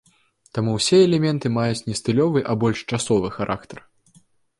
Таму 0.57 0.71
ўсе 0.77 1.01
элементы 1.07 1.51
маюць 1.57 1.85
не 1.89 1.95
стылёвы, 1.99 2.43
а 2.53 2.55
больш 2.63 2.81
часовы 2.89 3.27
характар. 3.37 3.79